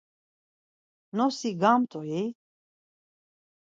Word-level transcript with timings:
Nosi 1.15 1.49
gamt̆u-i? 1.61 2.23